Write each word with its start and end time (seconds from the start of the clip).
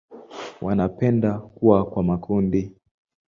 Wanapenda 0.61 1.39
kuwa 1.39 1.85
kwa 1.85 2.03
makundi. 2.03 2.71